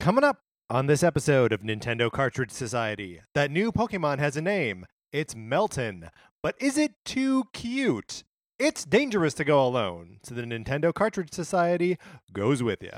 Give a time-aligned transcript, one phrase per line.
[0.00, 0.38] Coming up
[0.70, 4.86] on this episode of Nintendo Cartridge Society, that new Pokemon has a name.
[5.12, 6.08] It's Meltan.
[6.42, 8.24] But is it too cute?
[8.58, 11.98] It's dangerous to go alone, so the Nintendo Cartridge Society
[12.32, 12.96] goes with you.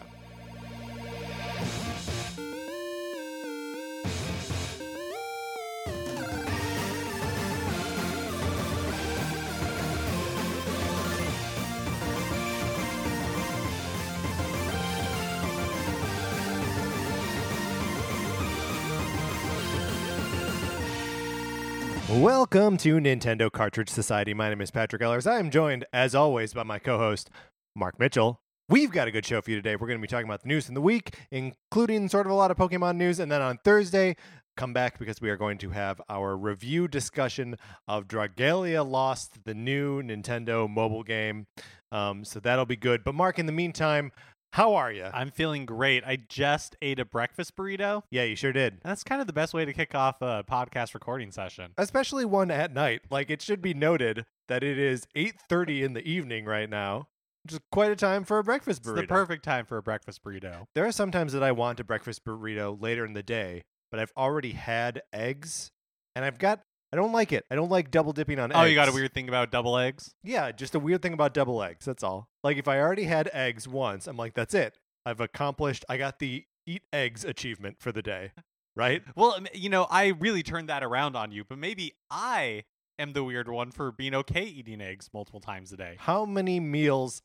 [22.23, 24.33] Welcome to Nintendo Cartridge Society.
[24.33, 25.27] My name is Patrick Ellers.
[25.27, 27.31] I am joined, as always, by my co host,
[27.75, 28.41] Mark Mitchell.
[28.69, 29.75] We've got a good show for you today.
[29.75, 32.37] We're going to be talking about the news in the week, including sort of a
[32.37, 33.19] lot of Pokemon news.
[33.19, 34.15] And then on Thursday,
[34.57, 37.57] come back because we are going to have our review discussion
[37.89, 41.49] of Dragalia Lost, the new Nintendo mobile game.
[41.91, 43.03] Um, so that'll be good.
[43.03, 44.13] But, Mark, in the meantime,
[44.53, 45.05] how are you?
[45.13, 46.05] I'm feeling great.
[46.07, 48.03] I just ate a breakfast burrito.
[48.11, 48.79] Yeah, you sure did.
[48.83, 51.73] That's kind of the best way to kick off a podcast recording session.
[51.79, 53.03] Especially one at night.
[53.11, 57.09] Like it should be noted that it is 8:30 in the evening right now.
[57.45, 58.97] Which is quite a time for a breakfast It's burrito.
[58.97, 60.67] the perfect time for a breakfast burrito.
[60.77, 63.99] there are some times that I want a breakfast burrito later in the day, but
[63.99, 65.71] I've already had eggs
[66.15, 66.61] and I've got
[66.93, 67.47] I don't like it.
[67.51, 68.59] I don't like double dipping on eggs.
[68.61, 70.15] Oh, you got a weird thing about double eggs?
[70.23, 71.87] Yeah, just a weird thing about double eggs.
[71.87, 72.29] That's all.
[72.45, 74.79] Like if I already had eggs once, I'm like, that's it.
[75.07, 75.85] I've accomplished.
[75.89, 78.33] I got the eat eggs achievement for the day.
[78.77, 79.03] Right?
[79.17, 82.65] Well, um, you know, I really turned that around on you, but maybe I
[82.99, 85.97] am the weird one for being okay eating eggs multiple times a day.
[85.99, 87.21] How many meals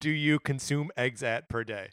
[0.00, 1.90] do you consume eggs at per day?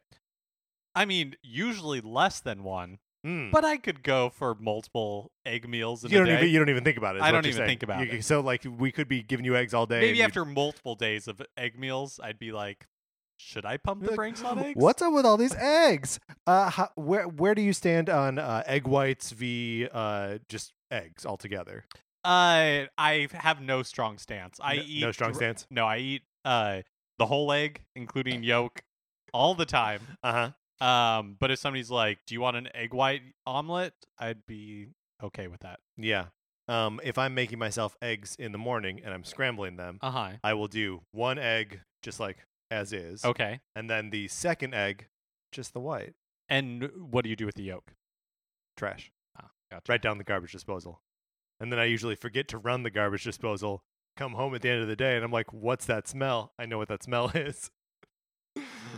[0.96, 3.52] I mean, usually less than one, Mm.
[3.52, 6.38] but I could go for multiple egg meals you don't day.
[6.38, 7.22] even you don't even think about it.
[7.22, 7.68] I don't even saying.
[7.68, 8.24] think about You- it.
[8.24, 10.00] So like we could be giving you eggs all day.
[10.00, 12.88] Maybe after multiple days of egg meals, I'd be like,
[13.38, 14.76] should I pump the brakes on eggs?
[14.82, 16.20] What's up with all these eggs?
[16.48, 21.26] Uh, how, where where do you stand on uh, egg whites v uh, just eggs
[21.26, 21.86] altogether?
[22.24, 24.60] Uh, I have no strong stance.
[24.62, 25.68] I No- eat no strong stance?
[25.70, 26.82] No, I eat uh
[27.18, 28.82] the whole egg, including yolk,
[29.34, 30.02] all the time.
[30.24, 30.50] Uh huh.
[30.82, 34.88] Um, but if somebody's like, "Do you want an egg white omelet?" I'd be
[35.22, 35.80] okay with that.
[35.98, 36.28] Yeah.
[36.68, 40.30] Um, if I'm making myself eggs in the morning and I'm scrambling them, Uh huh.
[40.44, 43.60] I will do one egg just like as is, Okay.
[43.76, 45.08] and then the second egg,
[45.52, 46.14] just the white,
[46.48, 47.94] And what do you do with the yolk?
[48.78, 49.12] trash.
[49.38, 49.92] Ah, gotcha.
[49.92, 51.02] right down the garbage disposal.
[51.60, 53.84] And then I usually forget to run the garbage disposal,
[54.16, 56.54] come home at the end of the day, and I'm like, what's that smell?
[56.60, 57.72] I know what that smell is.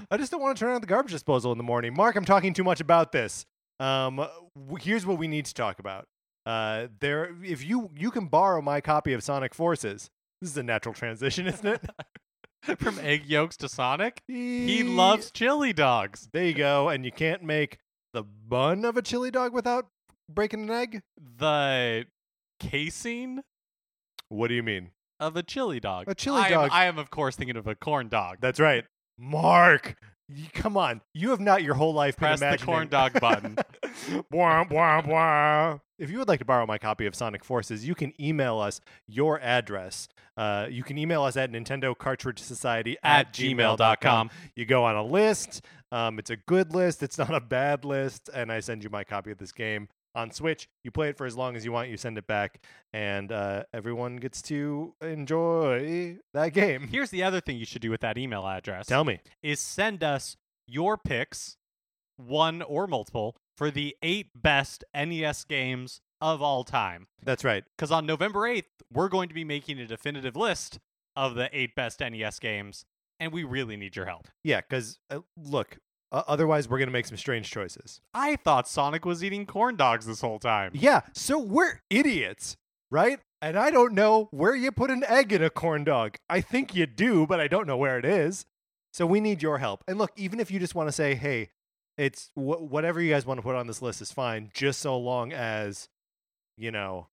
[0.09, 1.94] I just don't want to turn on the garbage disposal in the morning.
[1.96, 3.46] Mark, I'm talking too much about this.
[3.79, 4.25] Um,
[4.79, 6.06] here's what we need to talk about.
[6.46, 10.09] Uh, there, if you you can borrow my copy of Sonic Forces.
[10.41, 11.81] This is a natural transition, isn't it?
[12.80, 16.30] From egg yolks to Sonic, he loves chili dogs.
[16.31, 16.90] There you go.
[16.90, 17.78] And you can't make
[18.13, 19.88] the bun of a chili dog without
[20.30, 21.01] breaking an egg.
[21.38, 22.06] The
[22.59, 23.41] casing
[24.30, 24.91] What do you mean?
[25.19, 26.06] of a chili dog.
[26.07, 28.38] A chili I am- dog- I am, of course, thinking of a corn dog.
[28.41, 28.85] That's right.
[29.21, 29.95] Mark,
[30.27, 31.01] y- come on.
[31.13, 33.57] You have not your whole life been Press the corn dog button.
[34.31, 35.77] Wah, wah, wah.
[35.99, 38.81] If you would like to borrow my copy of Sonic Forces, you can email us
[39.05, 40.07] your address.
[40.35, 44.31] Uh, you can email us at Nintendo Cartridge Society At gmail.com.
[44.55, 45.63] You go on a list.
[45.91, 47.03] Um, it's a good list.
[47.03, 48.29] It's not a bad list.
[48.33, 50.67] And I send you my copy of this game on Switch.
[50.83, 51.89] You play it for as long as you want.
[51.89, 52.63] You send it back,
[52.94, 56.88] and uh, everyone gets to enjoy that game.
[56.88, 58.88] Here's the other thing you should do with that email address.
[58.88, 59.19] Tell me.
[59.41, 61.57] is send us your picks,
[62.17, 67.07] one or multiple, for the eight best NES games of all time.
[67.23, 67.63] That's right.
[67.75, 68.63] Because on November 8th,
[68.94, 70.79] we're going to be making a definitive list
[71.16, 72.85] of the eight best NES games,
[73.19, 74.27] and we really need your help.
[74.44, 75.77] Yeah, because uh, look,
[76.11, 78.01] uh, otherwise we're gonna make some strange choices.
[78.13, 80.72] I thought Sonic was eating corn dogs this whole time.
[80.73, 82.57] Yeah, so we're idiots,
[82.89, 83.19] right?
[83.41, 86.17] And I don't know where you put an egg in a corn dog.
[86.29, 88.45] I think you do, but I don't know where it is.
[88.94, 89.83] So we need your help.
[89.88, 91.50] And look, even if you just want to say, "Hey,
[91.97, 94.97] it's wh- whatever you guys want to put on this list is fine, just so
[94.97, 95.88] long as
[96.57, 97.07] you know."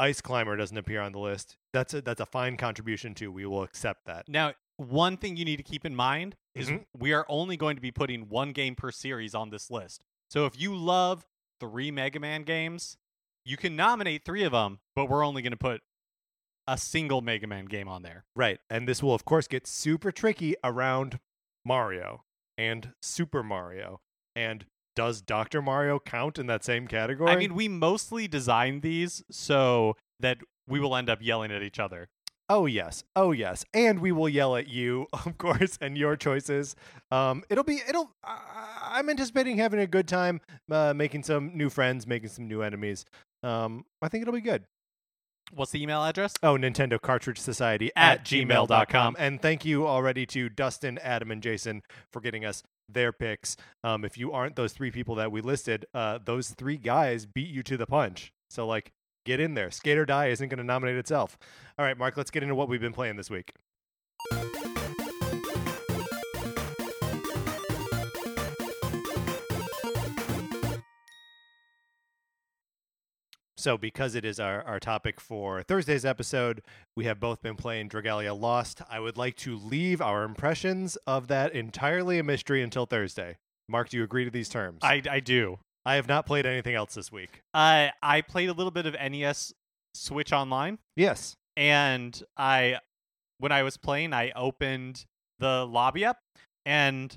[0.00, 1.56] Ice Climber doesn't appear on the list.
[1.72, 3.32] That's a that's a fine contribution too.
[3.32, 4.28] We will accept that.
[4.28, 6.86] Now, one thing you need to keep in mind is Mhm.
[6.96, 10.02] we are only going to be putting one game per series on this list.
[10.30, 11.26] So if you love
[11.60, 12.96] three Mega Man games,
[13.44, 15.82] you can nominate three of them, but we're only going to put
[16.66, 18.24] a single Mega Man game on there.
[18.36, 18.60] Right.
[18.70, 21.18] And this will, of course, get super tricky around
[21.64, 22.24] Mario
[22.56, 24.00] and Super Mario.
[24.36, 25.62] And does Dr.
[25.62, 27.30] Mario count in that same category?
[27.30, 31.78] I mean, we mostly designed these so that we will end up yelling at each
[31.78, 32.08] other.
[32.50, 36.74] Oh yes, oh yes, and we will yell at you, of course, and your choices.
[37.10, 38.10] Um, it'll be it'll.
[38.24, 38.38] Uh,
[38.82, 40.40] I'm anticipating having a good time,
[40.70, 43.04] uh, making some new friends, making some new enemies.
[43.42, 44.64] Um, I think it'll be good.
[45.52, 46.34] What's the email address?
[46.42, 48.66] Oh, Nintendo Cartridge Society At at, gmail.com.
[48.68, 49.16] gmail.com.
[49.18, 53.56] And thank you already to Dustin, Adam, and Jason for getting us their picks.
[53.82, 57.48] Um, if you aren't those three people that we listed, uh, those three guys beat
[57.48, 58.32] you to the punch.
[58.50, 58.92] So, like,
[59.24, 59.70] get in there.
[59.70, 61.38] Skate or Die isn't going to nominate itself.
[61.78, 63.52] All right, Mark, let's get into what we've been playing this week.
[73.58, 76.62] So, because it is our, our topic for Thursday's episode,
[76.96, 78.82] we have both been playing Dragalia Lost.
[78.88, 83.36] I would like to leave our impressions of that entirely a mystery until Thursday.
[83.68, 84.78] Mark, do you agree to these terms?
[84.82, 85.58] I, I do.
[85.88, 87.40] I have not played anything else this week.
[87.54, 89.54] Uh, I played a little bit of NES
[89.94, 91.34] Switch Online, Yes.
[91.56, 92.78] and I,
[93.38, 95.06] when I was playing, I opened
[95.38, 96.18] the lobby up,
[96.66, 97.16] and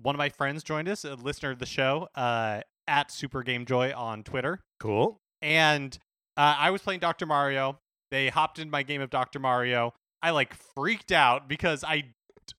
[0.00, 3.66] one of my friends joined us, a listener of the show, uh, at Super Game
[3.66, 5.16] Joy on Twitter, Cool.
[5.40, 5.98] and
[6.36, 7.26] uh, I was playing Dr.
[7.26, 7.78] Mario.
[8.12, 9.40] They hopped into my game of Dr.
[9.40, 9.94] Mario.
[10.22, 12.04] I like freaked out because I,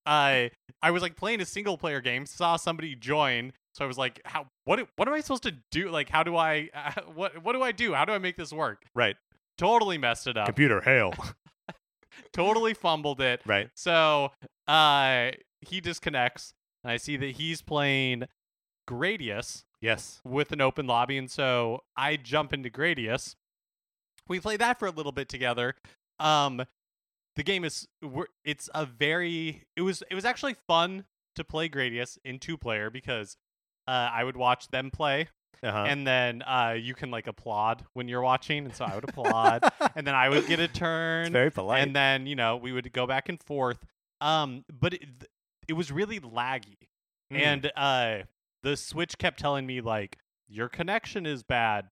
[0.06, 0.52] I,
[0.82, 2.26] I was like playing a single player game.
[2.26, 4.48] Saw somebody join, so I was like, "How?
[4.66, 4.88] What?
[4.96, 5.90] What am I supposed to do?
[5.90, 6.70] Like, how do I?
[6.74, 7.44] Uh, what?
[7.44, 7.94] What do I do?
[7.94, 9.16] How do I make this work?" Right.
[9.58, 10.46] Totally messed it up.
[10.48, 11.14] Computer, hail.
[12.34, 13.42] totally fumbled it.
[13.46, 13.70] right.
[13.76, 14.32] So,
[14.68, 15.32] uh,
[15.62, 16.54] he disconnects,
[16.84, 18.24] and I see that he's playing
[18.90, 20.22] Gradius Yes.
[20.24, 23.36] with an open lobby, and so I jump into Gradius.
[24.28, 25.76] We play that for a little bit together.
[26.20, 26.64] Um,
[27.36, 27.88] the game is
[28.46, 31.06] it's a very it was it was actually fun
[31.36, 33.38] to play Gradius in two player because
[33.88, 35.28] uh, I would watch them play,
[35.62, 35.86] Uh-huh.
[35.88, 39.64] and then uh, you can like applaud when you're watching, and so I would applaud,
[39.96, 41.82] and then I would get a turn, it's very polite.
[41.82, 43.80] and then you know we would go back and forth.
[44.22, 45.04] Um, but it,
[45.68, 46.78] it was really laggy,
[47.32, 47.40] Mm.
[47.42, 48.18] and uh,
[48.64, 51.88] the Switch kept telling me like your connection is bad.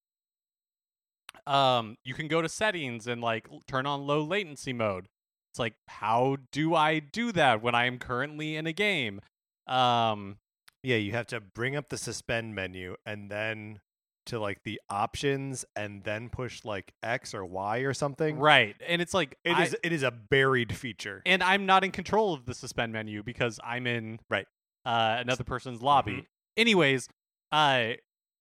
[1.47, 5.07] Um, you can go to settings and like turn on low latency mode.
[5.51, 9.21] It's like, how do I do that when I am currently in a game?
[9.67, 10.37] Um,
[10.83, 13.79] yeah, you have to bring up the suspend menu and then
[14.27, 18.37] to like the options and then push like X or Y or something.
[18.37, 21.21] right, and it's like It I- is it is a buried feature.
[21.25, 24.47] and I'm not in control of the suspend menu because I'm in Right.
[24.85, 26.11] uh, another person's lobby.
[26.13, 26.25] Mhm.
[26.57, 27.09] Anyways,
[27.51, 27.93] uh,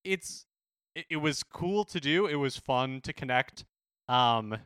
[0.05, 0.45] it's
[0.95, 2.27] it, it was cool to do.
[2.27, 3.65] It was fun to connect
[4.09, 4.59] um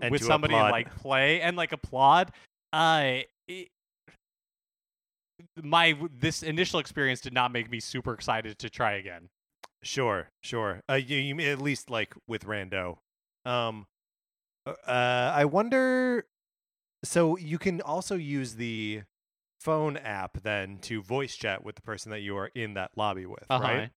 [0.00, 0.64] And with to somebody applaud.
[0.66, 2.32] and like play and like applaud.
[2.72, 3.68] Uh, it,
[5.62, 9.28] my this initial experience did not make me super excited to try again.
[9.82, 10.82] Sure, sure.
[10.90, 12.98] Uh, you, you at least like with Rando.
[13.44, 13.86] Um,
[14.66, 16.26] uh, I wonder.
[17.04, 19.02] So you can also use the
[19.60, 23.24] phone app then to voice chat with the person that you are in that lobby
[23.26, 23.62] with, Uh-huh.
[23.62, 23.90] right?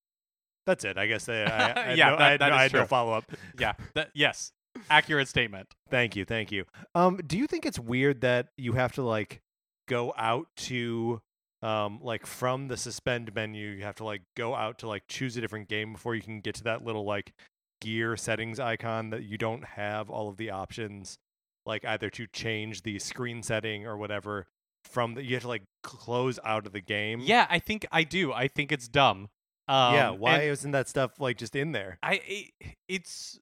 [0.67, 0.97] That's it.
[0.99, 2.73] I guess I, I, I Yeah, no, that- I had, that no, is I had
[2.73, 3.25] no follow up.
[3.59, 3.73] Yeah.
[3.95, 4.51] That, yes.
[4.89, 5.67] Accurate statement.
[5.89, 6.65] Thank you, thank you.
[6.95, 9.41] Um, do you think it's weird that you have to like
[9.87, 11.21] go out to
[11.61, 15.37] um like from the suspend menu, you have to like go out to like choose
[15.37, 17.33] a different game before you can get to that little like
[17.81, 21.17] gear settings icon that you don't have all of the options
[21.65, 24.47] like either to change the screen setting or whatever
[24.83, 27.21] from the you have to like close out of the game.
[27.21, 28.33] Yeah, I think I do.
[28.33, 29.29] I think it's dumb.
[29.67, 31.97] Um, yeah, why isn't that stuff like just in there?
[32.01, 33.39] I it, it's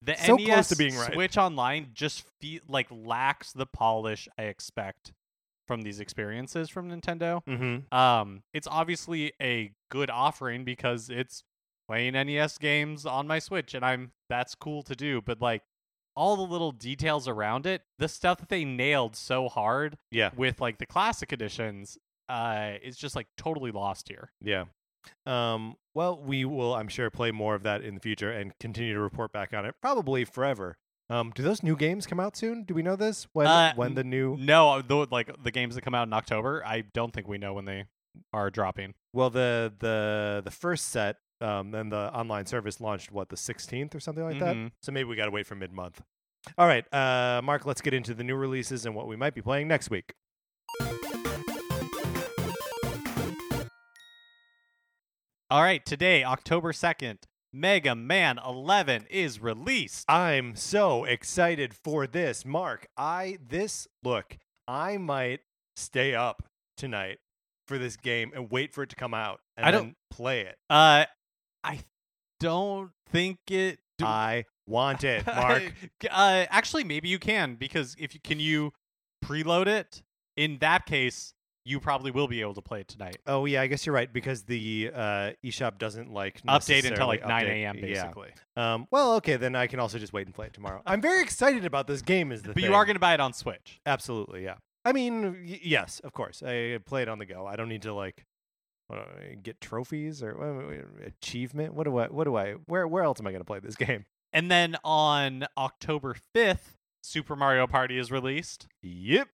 [0.00, 1.12] the So NES close to being right.
[1.12, 5.12] Switch Online just feel like lacks the polish I expect
[5.66, 7.42] from these experiences from Nintendo.
[7.46, 7.94] Mm-hmm.
[7.96, 11.42] Um, it's obviously a good offering because it's
[11.88, 15.20] playing NES games on my Switch, and I'm that's cool to do.
[15.20, 15.62] But like
[16.16, 20.30] all the little details around it, the stuff that they nailed so hard Yeah.
[20.36, 24.30] with like the classic editions, uh, is just like totally lost here.
[24.40, 24.64] Yeah.
[25.26, 28.94] Um, well, we will, I'm sure, play more of that in the future and continue
[28.94, 30.76] to report back on it, probably forever.
[31.10, 32.64] Um, do those new games come out soon?
[32.64, 33.26] Do we know this?
[33.32, 36.62] When Uh, when the new No, though, like the games that come out in October,
[36.64, 37.84] I don't think we know when they
[38.32, 38.94] are dropping.
[39.12, 43.92] well the the the first set um and the online service launched what the 16th
[43.94, 44.54] or something like that.
[44.56, 44.70] Mhm.
[44.82, 46.00] So maybe we got to wait for mid month.
[46.56, 49.42] All right, uh, Mark, let's get into the new releases and what we might be
[49.42, 50.14] playing next week.
[55.50, 57.18] All right, today, October 2nd,
[57.54, 60.04] Mega Man 11 is released.
[60.10, 62.88] I'm so excited for this, Mark.
[62.96, 65.40] I this look, I might
[65.76, 66.42] stay up
[66.76, 67.18] tonight
[67.68, 70.40] for this game and wait for it to come out and I then don't- play
[70.40, 70.56] it.
[70.68, 71.04] Uh,
[71.62, 71.80] I
[72.40, 73.78] don't think it.
[73.98, 75.72] Do, I want it, Mark.
[76.10, 78.72] uh, actually, maybe you can because if you can you
[79.24, 80.02] preload it.
[80.36, 81.33] In that case,
[81.64, 83.16] you probably will be able to play it tonight.
[83.26, 87.26] oh yeah, I guess you're right because the uh, eShop doesn't like Update until like
[87.26, 87.76] 9 update- a.m.
[87.78, 87.82] yeah.
[87.82, 88.30] basically.
[88.56, 90.82] Um, well, okay, then I can also just wait and play it tomorrow.
[90.86, 92.32] I'm very excited about this game.
[92.32, 92.64] Is the But thing.
[92.64, 93.80] you are going to buy it on Switch.
[93.86, 94.56] absolutely yeah.
[94.84, 96.42] I mean, y- yes, of course.
[96.46, 97.46] I play it on the go.
[97.46, 98.26] I don't need to like
[98.92, 99.02] uh,
[99.42, 100.38] get trophies or
[101.02, 101.72] uh, achievement.
[101.72, 102.08] What do I?
[102.08, 102.52] What do I?
[102.66, 102.86] Where?
[102.86, 104.04] Where else am I going to play this game?
[104.34, 108.66] And then on October 5th, Super Mario Party is released.
[108.82, 109.28] Yep.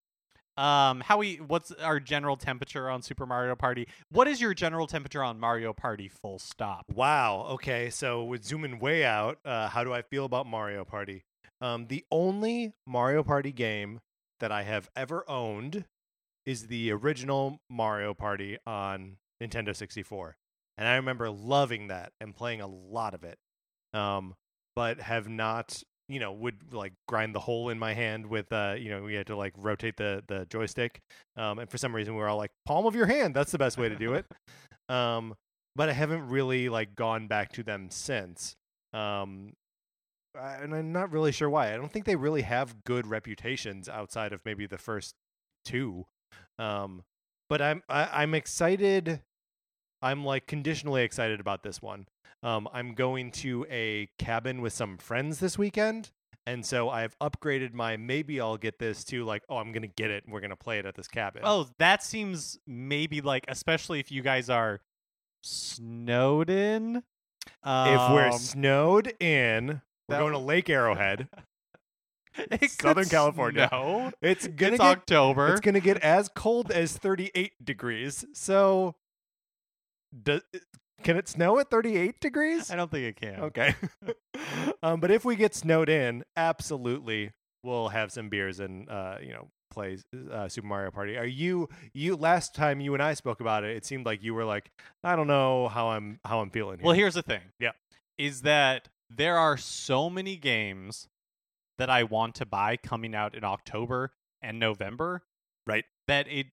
[0.60, 3.88] Um, how we what's our general temperature on Super Mario Party?
[4.10, 6.84] What is your general temperature on Mario Party full stop?
[6.92, 7.46] Wow.
[7.52, 7.88] Okay.
[7.88, 11.24] So with zooming way out, uh, how do I feel about Mario Party?
[11.62, 14.00] Um, the only Mario Party game
[14.40, 15.86] that I have ever owned
[16.44, 20.36] is the original Mario Party on Nintendo 64,
[20.76, 23.38] and I remember loving that and playing a lot of it.
[23.94, 24.34] Um,
[24.76, 28.74] but have not, you know, would like grind the hole in my hand with, uh,
[28.78, 31.00] you know, we had to like rotate the the joystick.
[31.36, 33.34] Um, and for some reason we were all like, palm of your hand.
[33.34, 34.26] That's the best way to do it.
[34.88, 35.36] Um,
[35.76, 38.56] but I haven't really like gone back to them since.
[38.92, 39.52] Um,
[40.36, 41.72] I- and I'm not really sure why.
[41.72, 45.14] I don't think they really have good reputations outside of maybe the first
[45.64, 46.06] two.
[46.58, 47.04] Um,
[47.48, 49.20] but I'm I, I'm excited.
[50.02, 52.06] I'm like conditionally excited about this one.
[52.42, 56.10] Um, I'm going to a cabin with some friends this weekend.
[56.46, 59.88] And so I've upgraded my maybe I'll get this to like, oh, I'm going to
[59.88, 61.42] get it and we're going to play it at this cabin.
[61.44, 64.80] Oh, that seems maybe like, especially if you guys are
[65.44, 66.96] snowed in.
[66.96, 71.28] if we're Um, snowed in, we're going to Lake Arrowhead.
[72.68, 73.68] Southern California.
[73.68, 74.12] snow.
[74.22, 75.48] It's gonna It's get October.
[75.52, 78.24] it's gonna get as cold as 38 degrees.
[78.34, 78.94] So,
[80.22, 80.40] does
[81.02, 82.70] can it snow at 38 degrees?
[82.70, 83.40] I don't think it can.
[83.40, 83.74] Okay.
[84.82, 89.32] um, but if we get snowed in, absolutely, we'll have some beers and uh, you
[89.32, 89.98] know play
[90.30, 91.16] uh, Super Mario Party.
[91.16, 93.76] Are you you last time you and I spoke about it?
[93.76, 94.70] It seemed like you were like,
[95.04, 96.78] I don't know how I'm how I'm feeling.
[96.78, 96.86] Here.
[96.86, 97.42] Well, here's the thing.
[97.58, 97.72] Yeah.
[98.18, 101.08] Is that there are so many games
[101.78, 105.22] that I want to buy coming out in October and November.
[105.66, 105.84] Right.
[106.08, 106.46] That it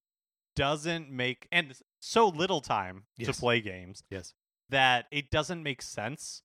[0.58, 3.34] doesn't make and so little time Yes.
[3.34, 4.34] to play games yes,
[4.70, 6.42] that it doesn't make sense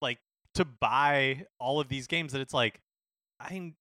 [0.00, 0.18] like
[0.54, 2.80] to buy all of these games that it's like
[3.40, 3.72] I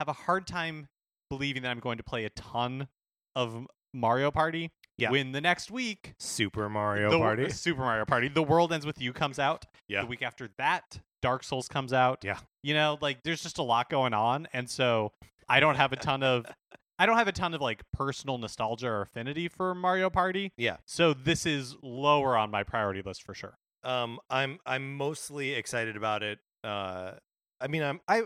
[0.00, 0.88] have a hard time
[1.30, 2.88] believing that I'm going to play a ton
[3.34, 5.10] of Mario Party Yeah.
[5.10, 7.50] when the next week Super Mario the, Party.
[7.50, 8.28] Super Mario Party.
[8.28, 9.64] The World Ends with You comes out.
[9.88, 10.02] Yeah.
[10.02, 12.20] The week after that, Dark Souls comes out.
[12.22, 12.38] Yeah.
[12.62, 15.12] You know, like there's just a lot going on, and so
[15.48, 16.46] I don't have a ton of,
[16.98, 20.52] I don't have a ton of like personal nostalgia or affinity for Mario Party.
[20.56, 20.78] Yeah.
[20.86, 23.58] So this is lower on my priority list for sure.
[23.84, 26.38] Um, I'm I'm mostly excited about it.
[26.64, 27.12] Uh,
[27.60, 28.22] I mean, I'm I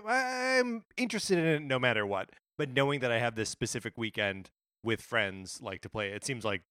[0.60, 2.30] I'm interested in it no matter what.
[2.56, 4.50] But knowing that I have this specific weekend
[4.82, 6.62] with friends, like to play, it seems like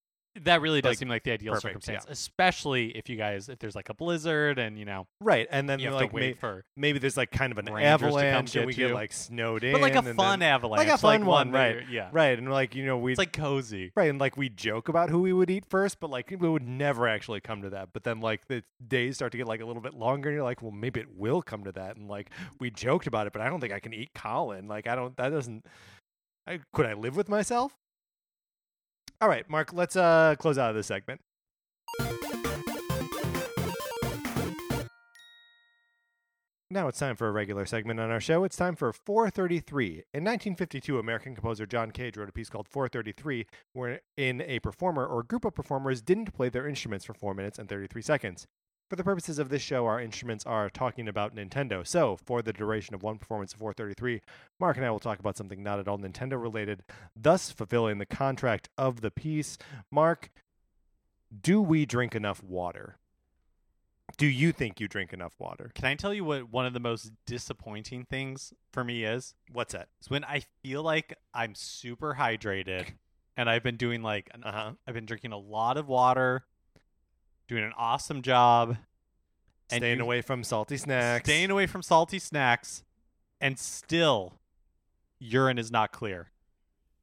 [0.43, 3.59] That really does Like, seem like the ideal perfect, circumstance, especially if you guys, if
[3.59, 5.47] there's like a blizzard and you know right.
[5.49, 7.65] And then you have like to wait may- for, maybe there's like kind of an
[7.65, 8.93] Rangers avalanche, and we get you.
[8.93, 11.89] like snowed in, but like a fun then, avalanche, fun one, that right.
[11.89, 12.09] Yeah.
[12.11, 13.91] right, and like you know we It's like cozy.
[13.95, 16.67] right, and like we joke about who we would eat first, but like we would
[16.67, 17.89] never actually come to that.
[17.91, 20.43] But then like the days start to get like a little bit longer, and you're
[20.45, 21.97] like, well, maybe it will come to that.
[21.97, 24.67] And like we joked about it, but I don't think I can eat Colin.
[24.67, 25.17] Like I don't.
[25.17, 25.65] That doesn't.
[26.47, 27.78] I, could I live with myself?
[29.21, 29.73] All right, Mark.
[29.73, 31.21] Let's uh close out of this segment.
[36.71, 38.43] Now it's time for a regular segment on our show.
[38.43, 39.87] It's time for 433.
[40.13, 45.23] In 1952, American composer John Cage wrote a piece called 433, wherein a performer or
[45.23, 48.45] group of performers didn't play their instruments for 4 minutes and 33 seconds.
[48.89, 51.85] For the purposes of this show, our instruments are talking about Nintendo.
[51.85, 54.19] So, for the duration of one performance of 433,
[54.59, 56.81] Mark and I will talk about something not at all Nintendo related,
[57.15, 59.59] thus fulfilling the contract of the piece.
[59.91, 60.31] Mark,
[61.39, 62.97] do we drink enough water?
[64.17, 65.69] Do you think you drink enough water?
[65.75, 69.35] Can I tell you what one of the most disappointing things for me is?
[69.51, 69.89] What's that?
[69.99, 72.87] It's when I feel like I'm super hydrated
[73.37, 74.71] and I've been doing like an, Uh huh.
[74.87, 76.45] I've been drinking a lot of water,
[77.49, 78.77] doing an awesome job,
[79.71, 81.25] and Staying you- away from salty snacks.
[81.27, 82.83] staying away from salty snacks,
[83.41, 84.35] and still
[85.19, 86.31] urine is not clear.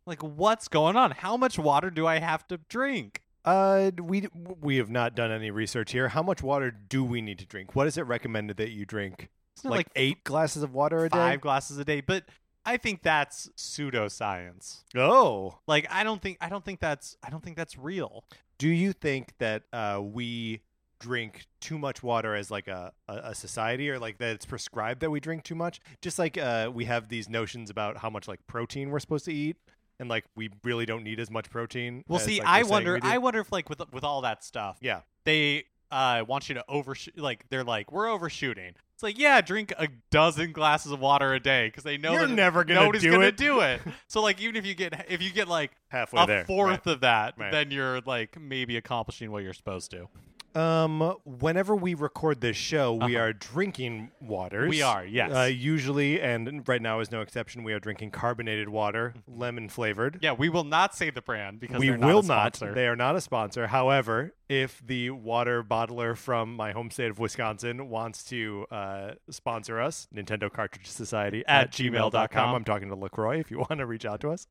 [0.07, 1.11] Like what's going on?
[1.11, 3.23] How much water do I have to drink?
[3.45, 4.29] Uh, we
[4.61, 6.09] we have not done any research here.
[6.09, 7.75] How much water do we need to drink?
[7.77, 9.29] What is it recommended that you drink?
[9.65, 11.17] Like, like eight glasses of water a day.
[11.19, 12.25] five glasses a day, but
[12.67, 14.83] I think that's pseudoscience.
[14.97, 18.25] Oh, Like I don't think I don't think that's I don't think that's real.
[18.59, 20.63] do you think that uh we
[20.99, 25.11] drink too much water as like a, a, society or like that it's prescribed that
[25.11, 25.81] we drink too much.
[26.01, 29.33] Just like uh, we have these notions about how much like protein we're supposed to
[29.33, 29.57] eat.
[29.99, 32.05] And like we really don't need as much protein.
[32.07, 32.99] Well, as, see, like, I wonder.
[33.03, 36.65] I wonder if like with with all that stuff, yeah, they uh want you to
[36.69, 37.17] overshoot.
[37.17, 38.75] Like they're like, we're overshooting.
[38.97, 42.27] It's like, yeah, drink a dozen glasses of water a day because they know You're
[42.27, 43.37] never gonna nobody's do gonna it.
[43.37, 43.83] do it.
[44.09, 46.45] so like, even if you get if you get like halfway a there.
[46.47, 47.53] fourth of that, Right.
[47.53, 50.09] then you're like maybe accomplishing what you're supposed to.
[50.57, 53.25] Um, whenever we record this show, we Uh-huh.
[53.27, 54.71] are drinking waters.
[54.71, 55.31] We are, yes.
[55.31, 57.63] Uh, usually, and right now is no exception.
[57.63, 60.19] We are drinking carbonated water, lemon flavored.
[60.23, 62.29] Yeah, we will not say the brand because we they're will not.
[62.29, 62.55] not.
[62.55, 62.75] a sponsor.
[62.75, 63.67] They are not a sponsor.
[63.67, 69.79] However, if the water bottler from my home state of Wisconsin wants to uh, sponsor
[69.81, 72.13] us, Nintendo Cartridge Society At at, gmail.com.
[72.13, 72.55] gmail.com.
[72.55, 74.47] I'm talking to LaCroix if you want to reach out to us.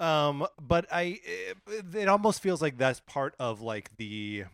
[0.00, 1.56] Um, but I, it,
[1.94, 4.44] it almost feels like that's part of like the,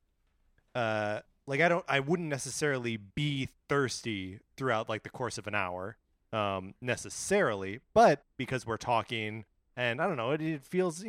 [0.74, 5.54] uh, like I don't, I wouldn't necessarily be thirsty throughout like the course of an
[5.54, 5.96] hour,
[6.32, 9.44] um, necessarily, but because we're talking,
[9.76, 11.04] and I don't know, it, it feels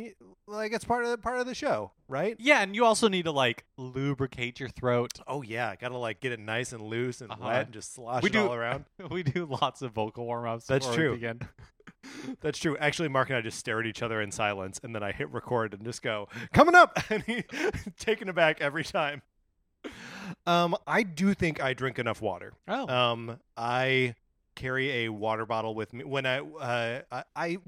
[0.46, 2.36] like it's part of the, part of the show, right?
[2.38, 5.18] Yeah, and you also need to like lubricate your throat.
[5.26, 7.46] Oh yeah, gotta like get it nice and loose and Uh-huh.
[7.48, 8.84] wet and just slosh We it do- all around.
[9.10, 10.66] we do lots of vocal warm ups.
[10.66, 11.14] That's true.
[11.14, 11.40] Begin.
[12.40, 12.76] That's true.
[12.78, 15.30] Actually, Mark and I just stare at each other in silence, and then I hit
[15.32, 17.44] record and just go, "Coming up," and he
[17.98, 19.20] taken aback every time.
[20.46, 22.52] Um, I do think I drink enough water.
[22.68, 24.14] Oh, Um, I
[24.54, 27.58] carry a water bottle with me when I uh, I, I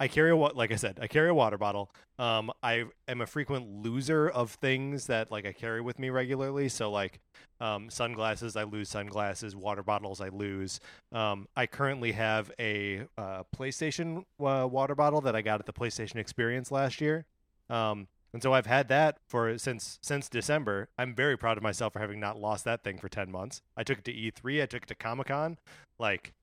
[0.00, 1.90] I carry a wa- like I said, I carry a water bottle.
[2.18, 6.68] Um, I am a frequent loser of things that like I carry with me regularly.
[6.68, 7.20] So like,
[7.60, 9.54] um, sunglasses, I lose sunglasses.
[9.54, 10.80] Water bottles, I lose.
[11.12, 15.72] Um, I currently have a uh, PlayStation uh, water bottle that I got at the
[15.72, 17.24] PlayStation Experience last year.
[17.70, 20.90] Um, and so I've had that for since since December.
[20.96, 23.62] I'm very proud of myself for having not lost that thing for ten months.
[23.76, 24.62] I took it to E3.
[24.62, 25.58] I took it to Comic Con.
[25.98, 26.34] Like,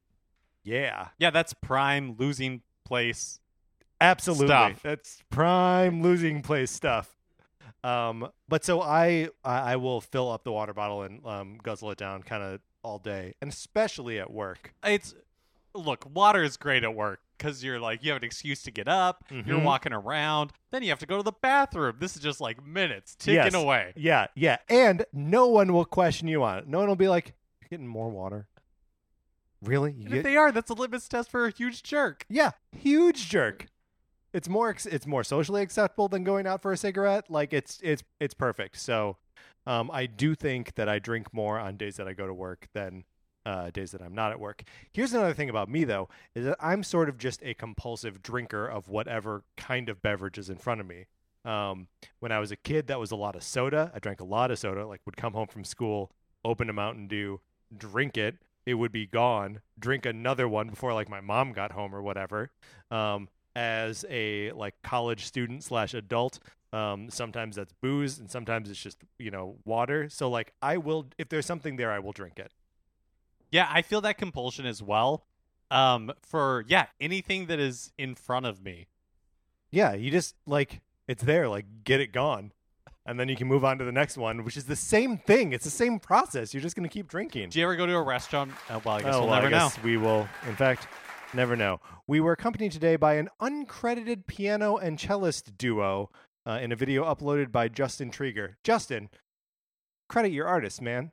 [0.62, 3.40] yeah, yeah, that's prime losing place.
[4.02, 4.48] absolutely.
[4.48, 4.82] Stuff.
[4.84, 7.16] That's prime losing place stuff.
[7.82, 11.92] Um, but so I, I I will fill up the water bottle and um, guzzle
[11.92, 14.74] it down kind of all day, and especially at work.
[14.84, 15.16] It's
[15.74, 18.88] look, water is great at work because you're like you have an excuse to get
[18.88, 19.24] up.
[19.30, 19.64] You're Mhm.
[19.64, 20.52] walking around.
[20.72, 21.98] Then you have to go to the bathroom.
[22.00, 23.54] This is just like minutes ticking Yes.
[23.54, 23.94] away.
[23.96, 26.68] Yeah, yeah, and no one will question you on it.
[26.68, 28.48] No one will be like, "You're getting more water."
[29.62, 29.94] Really?
[29.94, 32.26] You get if they are, that's a litmus test for a huge jerk.
[32.30, 33.68] Yeah, huge jerk.
[34.34, 37.30] It's more ex- it's more socially acceptable than going out for a cigarette.
[37.32, 38.78] Like it's it's it's perfect.
[38.78, 39.18] So,
[39.66, 42.68] um, I do think that I drink more on days that I go to work
[42.74, 43.06] than
[43.46, 44.64] uh, days that I'm not at work.
[44.92, 48.68] Here's another thing about me though is that I'm sort of just a compulsive drinker
[48.68, 51.06] of whatever kind of beverage is in front of me.
[51.46, 51.88] Um,
[52.20, 53.92] when I was a kid, that was a lot of soda.
[53.94, 54.88] I drank a lot of soda.
[54.88, 56.12] Like would come home from school,
[56.44, 57.40] open a Mountain Dew,
[57.76, 58.38] drink it.
[58.66, 59.62] It would be gone.
[59.78, 62.50] Drink another one before like my mom got home or whatever.
[62.90, 66.40] Um, as a like college student slash adult,
[66.74, 70.10] um, sometimes that's booze and sometimes it's just you know water.
[70.10, 72.52] So like I will if there's something there, I will drink it.
[73.56, 75.24] Yeah, I feel that compulsion as well.
[75.72, 78.88] Um, for yeah, anything that is in front of me.
[79.72, 82.52] Yeah, you just like it's there, like get it gone.
[83.06, 85.54] And then you can move on to the next one, which is the same thing.
[85.54, 86.54] It's the same process.
[86.54, 87.50] You're just going to keep drinking.
[87.50, 88.52] Do you ever go to a restaurant?
[88.70, 90.90] Uh, well, I guess oh, we'll well, never I guess we will, in fact,
[91.34, 91.80] never know.
[92.08, 96.10] We were accompanied today by an uncredited piano and cellist duo
[96.46, 98.56] uh, in a video uploaded by Justin Trieger.
[98.66, 99.10] Justin,
[100.10, 101.12] credit your artists, man.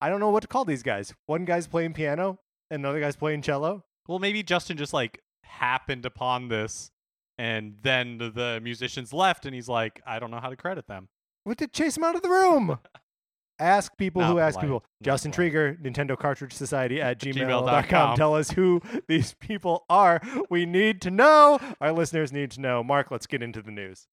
[0.00, 1.12] I don't know what to call these guys.
[1.26, 2.38] One guy's playing piano,
[2.70, 3.84] and another guy's playing cello.
[4.06, 6.90] Well, maybe Justin just like happened upon this,
[7.36, 10.86] and then the- the musicians left, and he's like, I don't know how to credit
[10.86, 11.08] them.
[11.44, 12.78] What did chase him out of the room?
[13.60, 14.66] ask people Not who ask polite.
[14.66, 14.84] people.
[15.00, 15.34] Not Justin polite.
[15.52, 17.66] Trigger, Nintendo Cartridge Society at gmail.com.
[17.66, 18.16] gmail.com.
[18.16, 20.20] Tell us who these people are.
[20.48, 21.58] We need to know.
[21.80, 22.84] Our listeners need to know.
[22.84, 24.06] Mark, let's get into the news.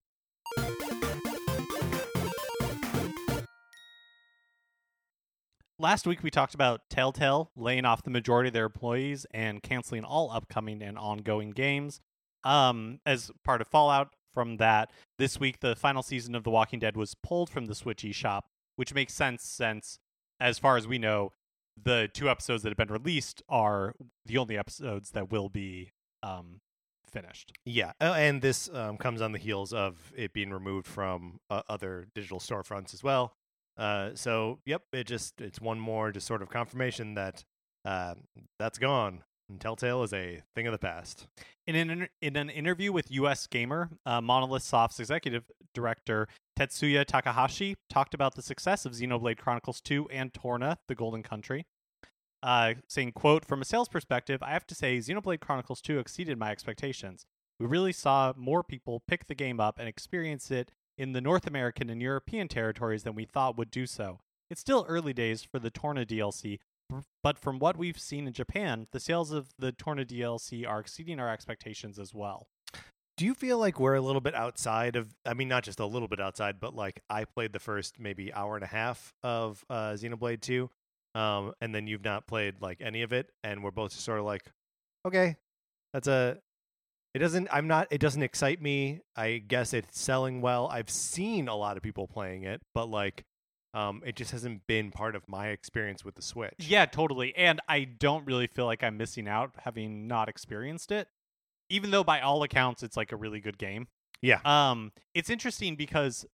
[5.78, 10.06] Last week we talked about Telltale laying off the majority of their employees and canceling
[10.06, 12.00] all upcoming and ongoing games.
[12.46, 16.80] Um, as part of Fallout from that, this week the final season of The Walking
[16.80, 18.44] Dead was pulled from the Switch eShop,
[18.78, 20.00] which makes sense since,
[20.40, 21.34] as far as we know,
[21.82, 25.92] the two episodes that have been released are the only episodes that will be
[26.24, 26.62] um,
[27.06, 27.52] finished.
[27.66, 31.64] Yeah, uh, and this um, comes on the heels of it being removed from uh,
[31.68, 33.34] other digital storefronts as well.
[33.78, 37.44] Uh, so, yep, it just it's one more just sort of confirmation that
[37.84, 38.16] uh,
[38.60, 39.24] that's gone.
[39.50, 41.28] And Telltale is a thing of the past.
[41.68, 47.76] In an, in an interview with US Gamer, uh, Monolith Soft's executive director Tetsuya Takahashi
[47.90, 51.66] talked about the success of Xenoblade Chronicles 2 and Torna, the Golden Country.
[52.42, 56.38] Uh, saying, quote, from a sales perspective, I have to say Xenoblade Chronicles 2 exceeded
[56.38, 57.26] my expectations.
[57.60, 61.48] We really saw more people pick the game up and experience it in the North
[61.48, 64.20] American and European territories than we thought would do so.
[64.50, 66.60] It's still early days for the Torna DLC,
[67.24, 71.20] but from what we've seen in Japan, the sales of the Torna DLC are exceeding
[71.20, 72.48] our expectations as well.
[73.18, 75.16] Do you feel like we're a little bit outside of?
[75.26, 78.34] I mean, not just a little bit outside, but like I played the first maybe
[78.34, 80.70] hour and a half of uh, Xenoblade Two,
[81.16, 84.20] um, and then you've not played like any of it, and we're both just sort
[84.20, 84.52] of like,
[85.08, 85.38] okay,
[85.94, 86.40] that's a.
[87.16, 87.48] It doesn't.
[87.52, 87.88] I'm not.
[87.90, 89.02] It doesn't excite me.
[89.16, 90.68] I guess it's selling well.
[90.68, 93.24] I've seen a lot of people playing it, but like,
[93.74, 96.54] um, it just hasn't been part of my experience with the Switch.
[96.60, 97.36] Yeah, totally.
[97.36, 101.08] And I don't really feel like I'm missing out having not experienced it
[101.70, 103.88] even though by all accounts it's like a really good game.
[104.22, 104.40] Yeah.
[104.46, 106.26] Um, it's interesting because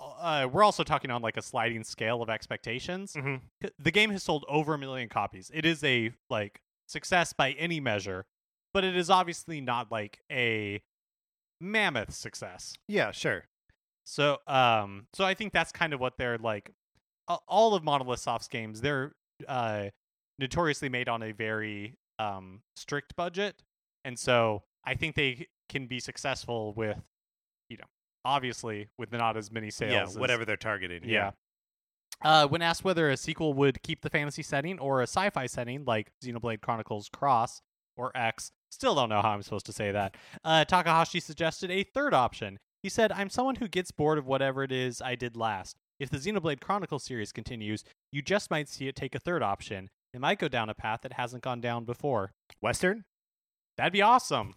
[0.00, 3.14] uh, we're also talking on like a sliding scale of expectations.
[3.14, 3.66] Mm-hmm.
[3.78, 5.50] The game has sold over a million copies.
[5.54, 8.26] It is a like success by any measure,
[8.72, 10.82] but it is obviously not like a
[11.60, 12.74] mammoth success.
[12.88, 13.44] Yeah, sure.
[14.04, 16.70] So, um, so I think that's kind of what they're like.
[17.46, 19.12] All of Monolith Soft's games, they're
[19.48, 19.86] uh,
[20.38, 23.62] notoriously made on a very um, strict budget,
[24.04, 26.98] and so I think they can be successful with,
[27.68, 27.84] you know,
[28.24, 29.92] obviously with not as many sales.
[29.92, 31.02] Yeah, as- whatever they're targeting.
[31.04, 31.30] yeah.
[32.24, 35.84] Uh, when asked whether a sequel would keep the fantasy setting or a sci-fi setting
[35.84, 37.62] like Xenoblade Chronicles Cross
[37.96, 40.16] or X, still don't know how I'm supposed to say that.
[40.44, 42.58] Uh, Takahashi suggested a third option.
[42.82, 45.76] He said, "I'm someone who gets bored of whatever it is I did last.
[46.00, 49.88] If the Xenoblade Chronicles series continues, you just might see it take a third option.
[50.12, 52.32] It might go down a path it hasn't gone down before.
[52.60, 53.04] Western.
[53.76, 54.54] That'd be awesome.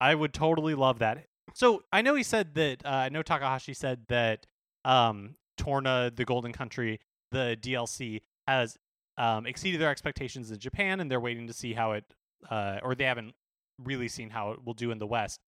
[0.00, 1.24] I would totally love that.
[1.54, 2.84] So I know he said that.
[2.84, 4.46] Uh, I know Takahashi said that
[4.84, 7.00] um, Torna, the Golden Country,
[7.32, 8.76] the DLC has
[9.18, 12.04] um, exceeded their expectations in Japan, and they're waiting to see how it,
[12.50, 13.34] uh, or they haven't
[13.82, 15.40] really seen how it will do in the West.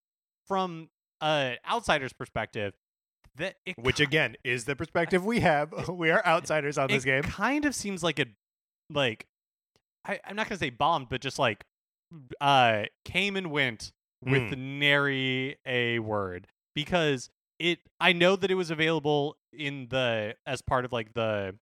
[0.47, 0.89] From
[1.21, 2.73] uh, outsider's perspective,
[3.35, 5.89] that it Which again is the perspective we have.
[5.89, 7.23] we are outsiders on this it game.
[7.23, 8.29] kind of seems like it,
[8.89, 9.27] like
[10.05, 11.63] I, I'm not gonna say bombed, but just like
[12.41, 13.91] uh came and went
[14.25, 14.57] with Mm.
[14.79, 17.79] nary a word because it.
[18.01, 21.55] I know that it was available in the as part of like the,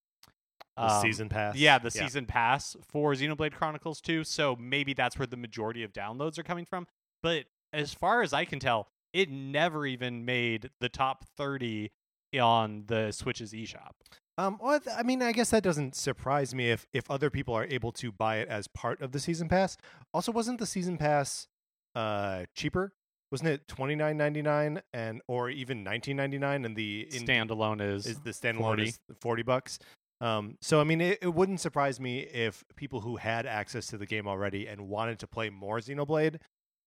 [0.77, 1.55] The um, season pass.
[1.55, 4.23] Yeah, the season pass for Xenoblade Chronicles 2.
[4.23, 6.85] So maybe that's where the majority of downloads are coming from.
[7.23, 11.91] But as far as I can tell, it never even made the top 30
[12.39, 13.91] on the Switch's eShop.
[14.37, 17.65] Um, well, I mean, I guess that doesn't surprise me if if other people are
[17.65, 19.77] able to buy it as part of the season pass.
[20.13, 21.47] Also, wasn't the season pass
[21.95, 22.93] uh cheaper?
[23.31, 26.65] Wasn't it twenty nine ninety nine and or even nineteen ninety nine?
[26.65, 28.83] And the in- Standalone is, is the standalone 40.
[28.83, 29.79] is forty bucks.
[30.19, 33.97] Um, so I mean, it, it wouldn't surprise me if people who had access to
[33.97, 36.37] the game already and wanted to play more Xenoblade,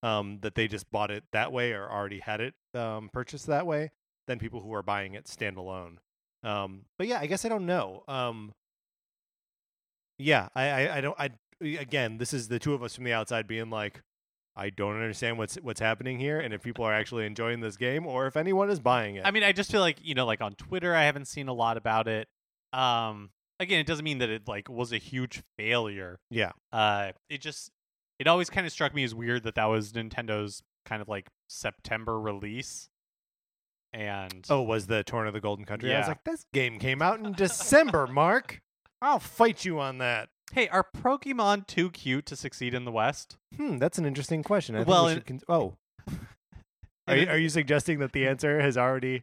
[0.03, 3.67] um, that they just bought it that way or already had it um, purchased that
[3.67, 3.91] way,
[4.27, 5.97] than people who are buying it standalone.
[6.43, 8.03] Um, but yeah, I guess I don't know.
[8.09, 8.53] Um,
[10.19, 11.17] yeah, I, I, I don't.
[11.19, 11.31] I
[11.63, 14.03] again, this is the two of us from the outside being like,
[14.57, 18.07] I don't understand what's what's happening here, and if people are actually enjoying this game,
[18.07, 19.25] or if anyone is buying it.
[19.25, 21.53] I mean, I just feel like you know, like on Twitter, I haven't seen a
[21.53, 22.29] lot about it.
[22.73, 26.19] Um, again, it doesn't mean that it like was a huge failure.
[26.31, 27.71] yeah, Uh, it just
[28.19, 31.29] it always kind of struck me as weird that that was Nintendo's kind of like
[31.49, 32.89] September release,
[33.93, 35.95] and Oh, was the Torna the Golden Country?
[35.95, 38.61] I was like, this game came out in December, Mark.
[39.03, 40.29] I'll fight you on that.
[40.53, 43.37] hey, are Pokemon too cute to succeed in the West?
[43.57, 44.75] Hmm, that's an interesting question.
[44.75, 45.75] I think Well, we and- con- oh,
[47.09, 49.23] are you, are you suggesting that the answer has already?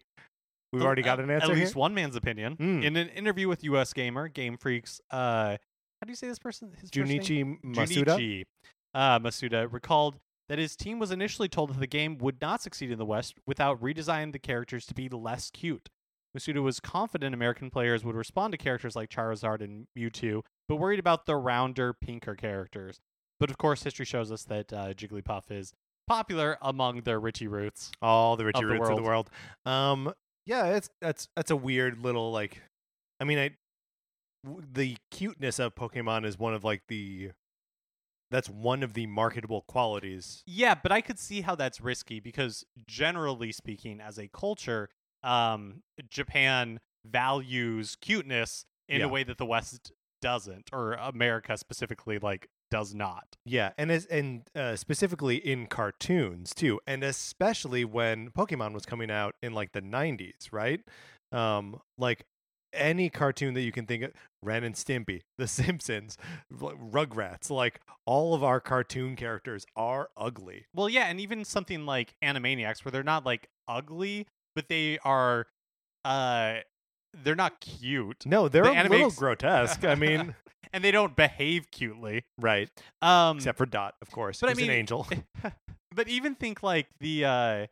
[0.74, 1.64] We've already got an answer At here.
[1.66, 2.54] least one man's opinion.
[2.56, 2.84] Hmm.
[2.84, 6.74] In an interview with US Gamer, Game Freak's, uh, how do you say this person?
[6.80, 6.92] His?
[6.92, 8.18] Junichi Masuda.
[8.18, 8.44] Junichi
[8.94, 10.18] uh, Masuda recalled
[10.50, 13.36] that his team was initially told that the game would not succeed in the West
[13.46, 15.90] without redesigning the characters to be less cute.
[16.38, 21.00] Masuda was confident American players would respond to characters like Charizard and Mewtwo, but worried
[21.00, 23.00] about the rounder, pinker characters.
[23.40, 25.74] But of course, history shows us that uh, Jigglypuff is
[26.08, 27.92] popular among their Richie roots.
[28.02, 29.30] all the Richie of the roots of the world.
[29.66, 30.14] Um,
[30.48, 32.64] yeah, it's that's that's a weird little like.
[33.20, 33.52] I mean, I
[34.74, 37.32] the cuteness of Pokemon is one of like the.
[38.30, 40.44] That's one of the marketable qualities.
[40.46, 44.90] Yeah, but I could see how that's risky because generally speaking, as a culture,
[45.24, 49.06] um, Japan values cuteness in Yeah.
[49.06, 53.38] a way that the West doesn't, or America specifically, like does not.
[53.46, 59.10] Yeah, and as and uh, specifically in cartoons too, and especially when Pokemon was coming
[59.12, 60.82] out in like the '90s, right?
[61.32, 62.26] Um, like
[62.74, 66.18] any cartoon that you can think of, Ren and Stimpy, The Simpsons,
[66.52, 70.66] Rugrats, like all of our cartoon characters are ugly.
[70.74, 75.48] Well, yeah, and even something like Animaniacs, where they're not like ugly, but they are,
[76.06, 76.58] uh,
[77.24, 79.84] they're not cute, No, they're The a little Animax- grotesque.
[79.86, 80.36] I mean,
[80.74, 82.26] and they don't behave cutely.
[82.40, 82.70] right?
[83.02, 85.08] Um, Except for Dot, of course, but I mean- an angel.
[85.96, 87.68] but even think like the uh,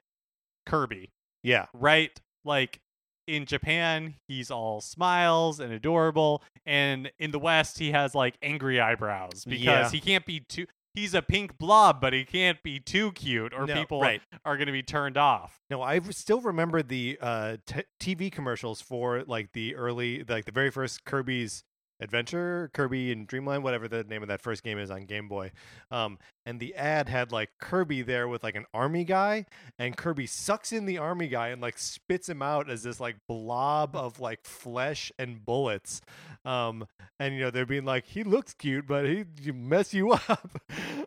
[0.65, 1.11] Kirby,
[1.43, 2.11] yeah, right?
[2.43, 2.79] Like
[3.27, 8.79] in Japan, he's all smiles and adorable, and in the West, he has like angry
[8.79, 9.89] eyebrows because Yeah.
[9.89, 10.65] he can't be too.
[10.95, 14.21] He's a pink blob, but he can't be too cute, or No, people right.
[14.45, 15.59] are going to be turned off.
[15.69, 20.51] No, I still remember the uh, t- TV commercials for like the early, like the
[20.53, 21.63] very first Kirby's
[21.99, 25.51] Adventure, Kirby and Dreamland, whatever the name of that first game is on Game Boy.
[25.91, 29.45] Um, and the ad had like Kirby there with like an army guy,
[29.79, 33.15] and Kirby sucks in the army guy and like spits him out as this like
[33.27, 36.01] blob of like flesh and bullets.
[36.43, 36.85] Um,
[37.19, 40.61] and you know they're being like, he looks cute, but he, mess you up.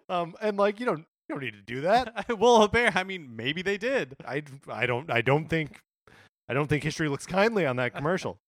[0.08, 2.26] um, and like you don't you don't need to do that.
[2.38, 2.92] well, bear.
[2.94, 4.16] I mean, maybe they did.
[4.26, 5.80] I, I don't I don't think
[6.48, 8.38] I don't think history looks kindly on that commercial.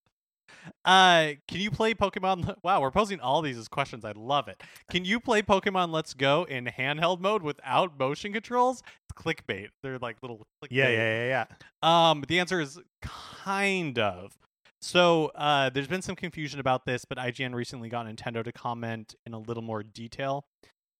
[0.85, 2.55] Uh, can you play Pokemon?
[2.63, 4.05] Wow, we're posing all these as questions.
[4.05, 4.63] I love it.
[4.91, 8.83] Can you play Pokemon Let's Go in handheld mode without motion controls?
[9.09, 9.69] It's clickbait.
[9.83, 10.69] They're like little clickbait.
[10.71, 11.47] yeah, yeah, yeah,
[11.83, 12.11] yeah.
[12.11, 14.37] Um, the answer is kind of.
[14.83, 19.15] So, uh, there's been some confusion about this, but IGN recently got Nintendo to comment
[19.27, 20.45] in a little more detail.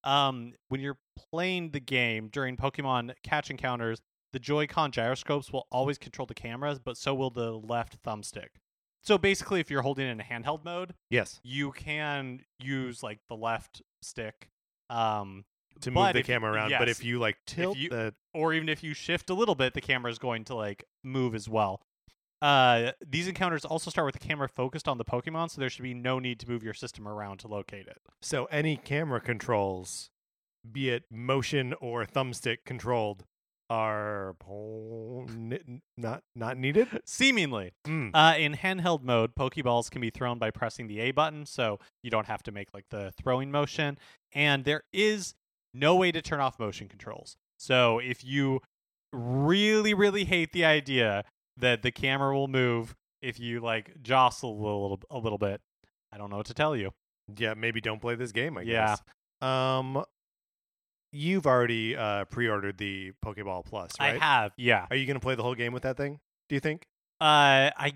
[0.03, 0.97] Um, when you're
[1.31, 3.99] playing the game during Pokemon catch encounters,
[4.33, 8.49] the Joy-Con gyroscopes will always control the cameras, but so will the left thumbstick.
[9.03, 13.19] So basically, if you're holding it in a handheld mode, Yes, you can use like
[13.29, 14.49] the left stick,
[14.89, 15.45] um,
[15.81, 16.71] to move the you- camera around.
[16.77, 19.73] But if you like tilt you- the or even if you shift a little bit,
[19.73, 21.81] the camera is going to like move as well.
[22.41, 25.83] Uh, these encounters also start with the camera focused on the Pokemon, so there should
[25.83, 28.01] be no need to move your system around to locate it.
[28.19, 30.09] so any camera controls,
[30.71, 33.25] be it motion or thumbstick controlled,
[33.71, 34.35] are
[35.97, 36.87] not not needed.
[37.05, 38.11] Seemingly, Mm.
[38.13, 42.11] uh, in handheld mode, Pokeballs can be thrown by pressing the A button, so you
[42.11, 43.97] don't have to make like the throwing motion.
[44.33, 45.35] And there is
[45.73, 47.37] no way to turn off motion controls.
[47.57, 48.59] So if you
[49.13, 51.23] really, really hate the idea
[51.57, 55.61] that the camera will move if you like jostle a little, a little bit,
[56.11, 56.91] I don't know what to tell you.
[57.37, 58.57] Yeah, maybe don't play this game.
[58.57, 58.95] I Yeah.
[59.41, 59.47] guess.
[59.47, 60.03] Um,
[61.11, 64.15] you've already uh pre-ordered the Pokeball Plus, right?
[64.15, 64.87] I have, yeah.
[64.89, 66.19] Are you gonna play the whole game with that thing?
[66.49, 66.87] Do you think?
[67.19, 67.93] Uh, I,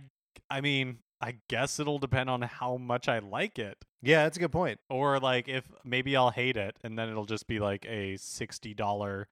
[0.50, 4.40] I mean, I guess it'll depend on how much I like it, Yeah, that's a
[4.40, 4.80] good point.
[4.90, 8.74] or like if maybe I'll hate it, and then it'll just be like a sixty
[8.74, 9.28] dollar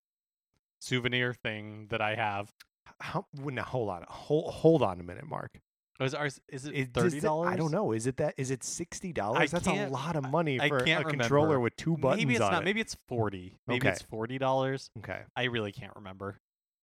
[0.81, 2.51] souvenir thing that I have.
[2.99, 3.25] How?
[3.35, 5.59] Now hold on, hold hold on a minute, Mark.
[5.99, 7.49] Is, ours, is it thirty dollars?
[7.49, 7.91] I don't know.
[7.91, 8.33] Is it that?
[8.37, 9.51] Is it sixty dollars?
[9.51, 12.61] That's a lot of money for a controller with two buttons Maybe it's on not.
[12.63, 12.65] it.
[12.65, 13.59] Maybe it's forty.
[13.67, 13.93] Maybe Okay.
[13.93, 14.89] it's forty dollars.
[14.99, 15.21] Okay.
[15.35, 16.39] I really can't remember.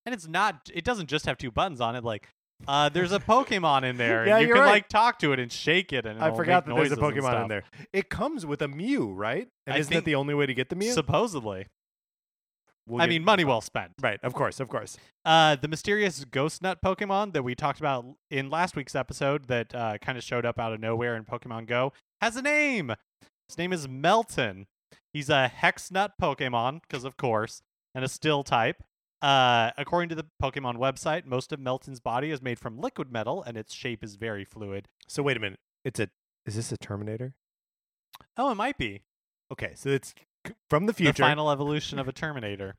[0.06, 0.70] And it's not.
[0.72, 2.04] It doesn't just have two buttons on it.
[2.04, 2.28] Like,
[2.68, 4.26] uh, there's a Pokemon in there.
[4.26, 4.70] Yeah, you can right.
[4.70, 7.48] like talk to it and shake it, and I forgot that there's a Pokemon in
[7.48, 7.64] there.
[7.92, 9.48] It comes with a Mew, right?
[9.66, 10.92] And I isn't that the only way to get the Mew?
[10.92, 11.66] Supposedly,
[12.86, 13.92] We'll I mean, money well spent.
[14.00, 14.18] right?
[14.22, 14.96] Of course, of course.
[15.24, 19.74] Uh, the mysterious ghost nut Pokemon that we talked about in last week's episode that
[19.74, 22.92] uh, kind of showed up out of nowhere in Pokemon Go has a name.
[23.48, 24.66] His name is Meltan.
[25.12, 27.62] He's a hex nut Pokemon, because of course,
[27.94, 28.82] and a still type.
[29.22, 33.42] Uh, according to the Pokemon website, most of Meltan's body is made from liquid metal,
[33.42, 34.88] and its shape is very fluid.
[35.08, 35.60] So wait a minute.
[35.84, 36.08] It's a.
[36.46, 37.34] Is this a Terminator?
[38.36, 39.02] Oh, it might be
[39.52, 40.14] Okay, so it's
[40.68, 41.12] from the future.
[41.12, 42.74] the final evolution of a Terminator.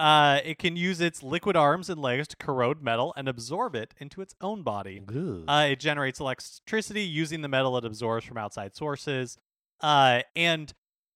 [0.00, 3.94] uh, it can use its liquid arms and legs to corrode metal and absorb it
[3.98, 5.00] into its own body.
[5.48, 9.38] Uh, it generates electricity using the metal it absorbs from outside sources.
[9.80, 10.72] Uh, and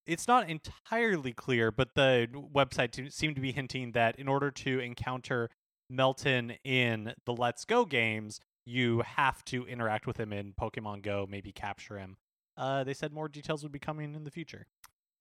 [0.06, 4.50] it's not entirely clear, but the website to, seemed to be hinting that in order
[4.50, 5.48] to encounter
[5.92, 11.26] Meltan in the Let's Go games, you have to interact with him in Pokemon Go,
[11.28, 12.16] maybe capture him.
[12.56, 14.66] Uh, they said more details would be coming in the future.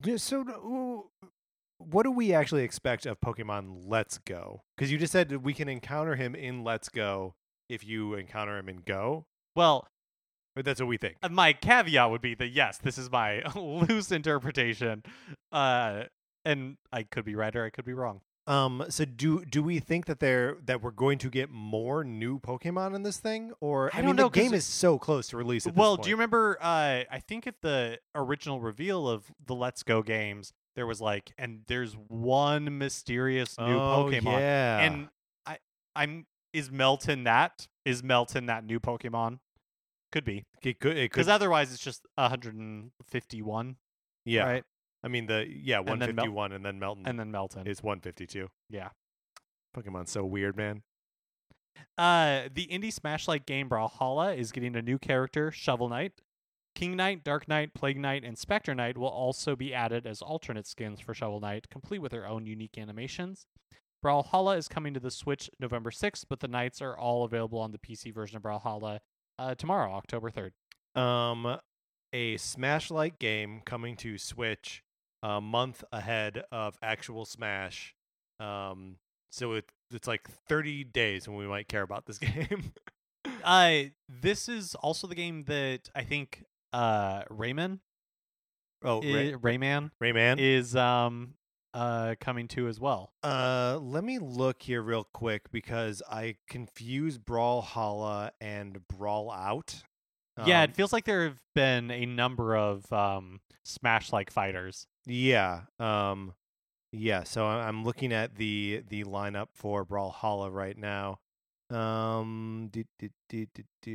[0.04, 1.10] Yeah, so
[1.78, 4.64] what do we actually expect of Pokemon Let's Go?
[4.76, 7.36] Because you just said we can encounter him in Let's Go
[7.70, 9.26] if you encounter him in Go.
[9.56, 9.88] Well,
[10.56, 11.18] that's what we think.
[11.22, 15.04] Uh, my caveat would be that yes, this is my loose interpretation,
[15.52, 16.04] uh,
[16.46, 18.22] and I could be right or I could be wrong.
[18.48, 22.40] Um, so do do we think that they're that we're going to get more new
[22.40, 25.28] Pokemon in this thing, or I mean, don't know, the game it- is so close
[25.28, 25.68] to release.
[25.68, 26.58] Well, do you remember?
[26.60, 31.34] Uh, I think at the original reveal of the Let's Go games, there was like,
[31.38, 35.10] and there's one mysterious new oh, Pokemon, Yeah, and
[35.46, 35.58] I,
[35.96, 39.40] I'm is Meltan that is Meltan that new Pokemon?
[40.12, 40.98] Could be it could.
[40.98, 43.76] It because otherwise it's just 151,
[44.26, 44.64] yeah, right?
[45.04, 48.00] I mean the yeah And then one and then Meltan And then Meltan, is one
[48.00, 48.50] fifty two.
[48.70, 48.90] yeah.
[49.76, 50.84] Pokemon's so weird, man.
[51.98, 56.12] Uh, the indie Smash like game Brawlhalla is getting a new character, Shovel Knight.
[56.76, 60.68] King Knight, Dark Knight, Plague Knight, and Spectre Knight will also be added as alternate
[60.68, 63.46] skins for Shovel Knight, complete with their own unique animations.
[64.04, 67.72] Brawlhalla is coming to the Switch November 6th, but the Knights are all available on
[67.72, 69.00] the PC version of Brawlhalla
[69.38, 71.00] uh, tomorrow, October 3rd.
[71.00, 71.58] Um,
[72.14, 74.84] a Smash-like game coming to Switch
[75.24, 77.96] a month ahead of actual Smash.
[78.40, 78.98] Um,
[79.32, 82.74] so it it's like thirty days when we might care about this game.
[83.44, 87.80] Uh, this is also the game that I think uh, Rayman,
[88.84, 90.40] oh, Ray, Rayman Rayman.
[90.40, 91.36] is um
[91.74, 93.14] uh coming to as well.
[93.24, 99.84] Uh, let me look here real quick because I confuse Brawlhalla and Brawlout.
[100.46, 104.88] Yeah, Um, it feels like there have been a number of um Smash like fighters.
[105.06, 105.62] yeah.
[105.80, 106.34] Um,
[106.92, 107.24] yeah.
[107.24, 111.20] So I'm looking at the the lineup for Brawlhalla right now.
[111.70, 113.48] Um, do, do, do.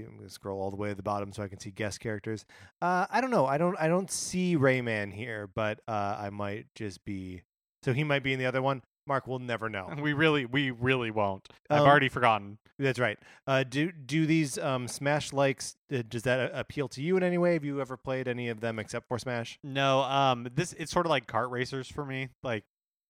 [0.09, 2.47] I'm gonna scroll all the way to the bottom so I can see guest characters.
[2.81, 3.45] Uh, I don't know.
[3.47, 3.77] I don't.
[3.79, 7.43] I don't see Rayman here, but uh, I might just be.
[7.85, 8.83] So he might be in the other one.
[9.07, 9.93] Mark, we'll never know.
[10.01, 11.49] We really, we really won't.
[11.71, 12.59] I've Um, already forgotten.
[12.79, 13.19] That's right.
[13.47, 15.77] Uh, do do these um, Smash likes?
[15.93, 17.55] Uh, does that uh, appeal to you in any way?
[17.55, 19.59] Have you ever played any of them except for Smash?
[19.63, 22.29] No, um, this it's sort of like kart racers for me.
[22.43, 22.65] Like,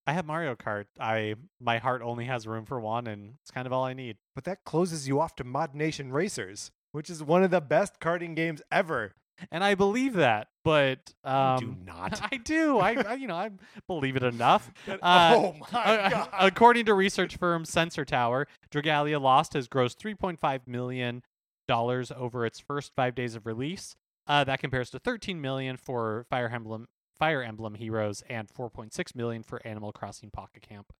[0.07, 0.85] I have Mario Kart.
[1.01, 4.19] I my heart only has room for one, and it's kind of all I need.
[4.37, 8.37] But that closes you off to ModNation Racers, which is one of the best karting
[8.37, 9.15] games ever.
[9.51, 12.21] And I believe that, but um, do not.
[12.33, 12.79] I do.
[12.79, 13.51] I, I you know I
[13.87, 14.71] believe it enough.
[14.89, 16.29] Uh, oh my Uh, god!
[16.39, 21.23] according to research firm Sensor Tower, Dragalia Lost has grossed 3.5 million
[21.69, 23.97] dollars over its first five days of release.
[24.27, 29.43] Uh, that compares to 13 million for Fire Emblem, Fire Emblem Heroes, and 4.6 million
[29.43, 30.93] for Animal Crossing Pocket Camp.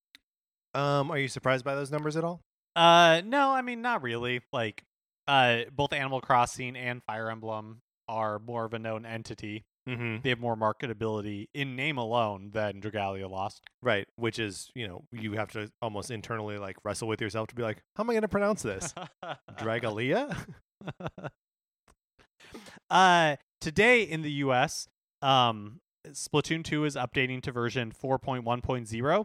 [0.75, 2.41] Um, are you surprised by those numbers at all?
[2.77, 4.43] Uh, no, I mean not really.
[4.53, 4.85] Like,
[5.27, 9.65] uh, both Animal Crossing and Fire Emblem are more of a known entity.
[9.89, 10.17] Mm-hmm.
[10.23, 13.63] They have more marketability in name alone than Dragalia Lost.
[13.83, 17.55] Right, which is you know you have to almost internally like wrestle with yourself to
[17.55, 18.95] be like, how am I going to pronounce this?
[19.59, 20.37] Dragalia?
[22.91, 24.89] uh, today in the U.S.,
[25.23, 29.25] um, Splatoon 2 is updating to version 4.1.0.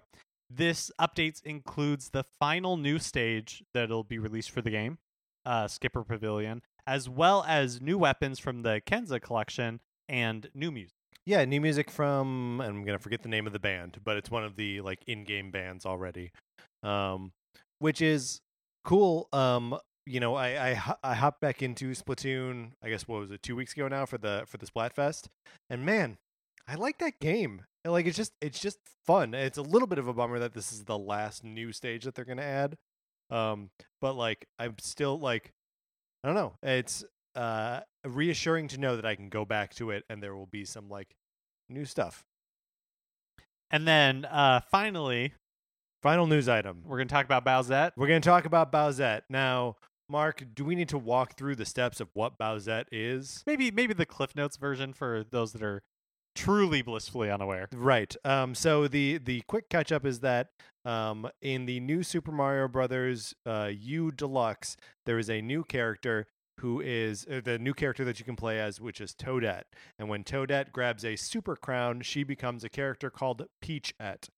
[0.50, 4.98] This updates includes the final new stage that'll be released for the game,
[5.46, 10.96] uh, Skipper Pavilion, as well as new weapons from the Kensa collection and new music.
[11.26, 14.44] Yeah, new music from I'm gonna forget the name of the band, but it's one
[14.44, 16.32] of the like in-game bands already,
[16.84, 17.32] um,
[17.80, 18.42] which is
[18.84, 19.30] cool.
[19.32, 22.72] Um, you know, I I I hopped back into Splatoon.
[22.84, 25.28] I guess what was it two weeks ago now for the for the Splatfest,
[25.70, 26.18] and man,
[26.68, 27.66] I like that game.
[27.86, 29.34] Like it's just it's just fun.
[29.34, 32.16] It's a little bit of a bummer that this is the last new stage that
[32.16, 32.78] they're gonna add,
[33.30, 35.52] um, but like I'm still like
[36.24, 36.54] I don't know.
[36.64, 37.04] It's
[37.36, 40.66] uh reassuring to know that I can go back to it and there will be
[40.66, 41.16] some like
[41.70, 42.24] new stuff.
[43.70, 45.34] And then uh, finally,
[46.02, 46.84] Final news item.
[46.86, 47.92] we're going to talk about Bowsette.
[47.96, 49.22] We're going to talk about Bowsette.
[49.30, 49.76] Now,
[50.10, 53.44] Mark, do we need to walk through the steps of what Bowsette is?
[53.46, 55.84] Maybe maybe the Cliff Notes version for those that are
[56.36, 57.68] truly blissfully unaware.
[57.74, 58.16] Right.
[58.24, 60.50] Um, so the the quick catch up is that
[60.86, 66.28] um, in the new Super Mario Brothers uh, U Deluxe, there is a new character
[66.60, 69.64] who is uh, the new character that you can play as, which is Toadette.
[69.98, 74.30] And when Toadette grabs a super crown, she becomes a character called Peachette.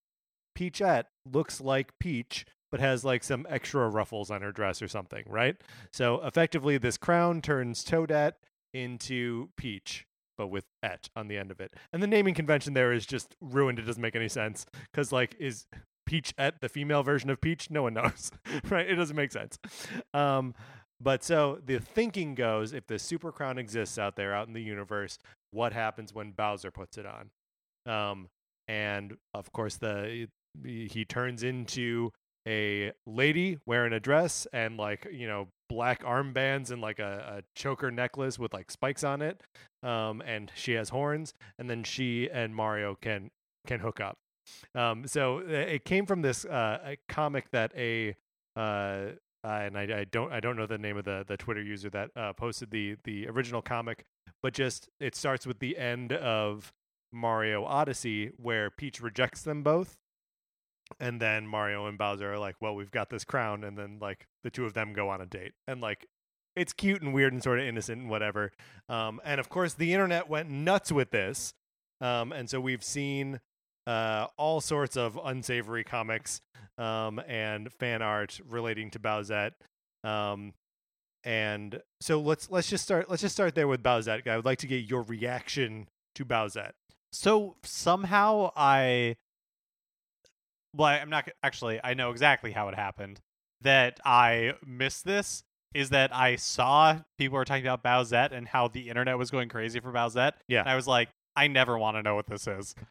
[0.54, 5.24] Peachette looks like Peach, but has like some extra ruffles on her dress or something,
[5.26, 5.56] right?
[5.92, 8.34] So effectively, this crown turns Toadette
[8.72, 11.72] into Peach but with et on the end of it.
[11.92, 13.78] And the naming convention there is just ruined.
[13.78, 15.66] It doesn't make any sense because like is
[16.06, 17.70] Peach et the female version of Peach?
[17.70, 18.30] No one knows,
[18.68, 18.88] right?
[18.88, 19.58] It doesn't make sense.
[20.12, 20.54] Um,
[21.00, 24.62] but so the thinking goes: if the super crown exists out there, out in the
[24.62, 25.18] universe,
[25.50, 27.30] what happens when Bowser puts it on?
[27.86, 28.28] Um,
[28.68, 30.28] and of course, the
[30.64, 32.12] he turns into
[32.46, 37.42] a lady wearing a dress and like you know black armbands and like a, a
[37.54, 39.42] choker necklace with like spikes on it
[39.82, 43.30] um and she has horns and then she and mario can
[43.66, 44.18] can hook up.
[44.74, 48.14] Um, so uh, it came from this uh, comic that a
[48.56, 49.12] uh,
[49.42, 51.90] uh, and I, I don't I don't know the name of the the Twitter user
[51.90, 54.04] that uh, posted the the original comic,
[54.42, 56.72] but just it starts with the end of
[57.12, 59.96] Mario Odyssey where Peach rejects them both,
[61.00, 64.26] and then Mario and Bowser are like, "Well, we've got this crown," and then like
[64.42, 66.06] the two of them go on a date, and like
[66.56, 68.52] it's cute and weird and sort of innocent and whatever.
[68.88, 71.54] Um, and of course, the internet went nuts with this,
[72.00, 73.40] um, and so we've seen
[73.86, 76.40] uh, all sorts of unsavory comics
[76.78, 79.52] um, and fan art relating to Bowsette.
[80.02, 80.52] Um,
[81.24, 84.28] and so let's let's just start let's just start there with Bowsette.
[84.28, 86.72] I would like to get your reaction to Bowsette.
[87.12, 89.16] So somehow I,
[90.74, 91.80] well, I'm not actually.
[91.82, 93.20] I know exactly how it happened.
[93.62, 95.42] That I missed this
[95.74, 99.48] is that I saw people were talking about Bowsette and how the internet was going
[99.48, 100.32] crazy for Bowsette.
[100.48, 100.60] Yeah.
[100.60, 102.74] and I was like, I never want to know what this is.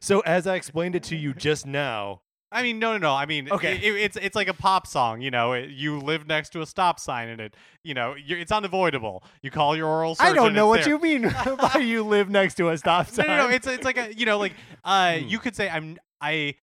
[0.00, 2.20] So as I explained it to you just now,
[2.52, 3.12] I mean, no, no, no.
[3.14, 3.74] I mean, Okay.
[3.76, 5.20] it, it's it's like a pop song.
[5.22, 8.52] You know, it, you live next to a stop sign, and it, you know, it's
[8.52, 9.24] unavoidable.
[9.42, 10.90] You call your oral I don't know what there.
[10.90, 11.22] you mean
[11.72, 13.26] by you live next to a stop No, sign.
[13.26, 13.48] no, no.
[13.48, 14.52] It's it's like a you know, like
[14.84, 15.26] uh, Hmm.
[15.26, 16.54] you could say I'm I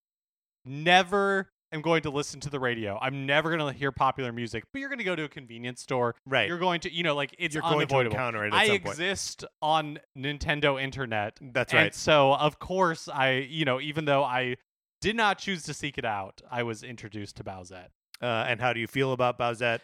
[0.66, 2.98] never am going to listen to the radio.
[3.02, 4.64] I'm never going to hear popular music.
[4.72, 6.16] But you're going to go to a convenience store.
[6.26, 6.48] right.
[6.48, 10.00] You're going to, you know, like it's You're going to encounter it I exist on
[10.18, 11.40] Nintendo Internet.
[11.42, 11.94] That's right.
[11.94, 14.58] so, of course, I, you know, even though I
[15.02, 17.90] did not choose to seek it out, I was introduced to Bowsette.
[18.22, 19.80] Uh, and how do you feel about Bowsette?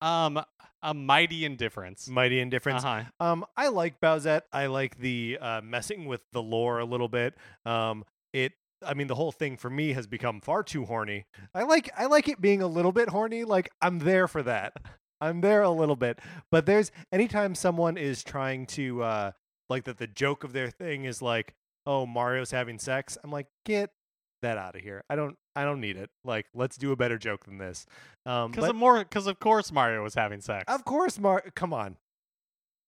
[0.00, 0.42] Um,
[0.82, 2.08] a mighty indifference.
[2.08, 2.84] Mighty Indifference.
[2.84, 3.04] Uh-huh.
[3.20, 4.42] Um, I like Bowsette.
[4.52, 7.34] I like the uh, messing with the lore a little bit.
[7.64, 8.52] Um, it.
[8.86, 11.24] I mean, the whole thing for me has become far too horny.
[11.54, 11.90] I like.
[11.96, 13.44] I like it being a little bit horny.
[13.44, 14.74] Like I'm there for that.
[15.20, 16.18] I'm there a little bit.
[16.50, 19.30] But there's anytime someone is trying to uh,
[19.70, 19.98] like that.
[19.98, 21.54] The joke of their thing is like,
[21.86, 23.16] oh, Mario's having sex.
[23.22, 23.90] I'm like, get
[24.42, 25.02] that out of here.
[25.08, 25.36] I don't.
[25.54, 26.08] I don't need it.
[26.24, 27.84] Like, let's do a better joke than this.
[28.24, 30.64] Um, Because but- of more, because of course Mario was having sex.
[30.66, 31.44] of course, Mar.
[31.54, 31.96] Come on.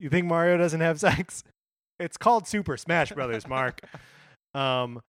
[0.00, 1.44] You think Mario doesn't have sex?
[2.00, 3.80] It's called Super Smash Brothers, Mark.
[4.54, 5.00] um,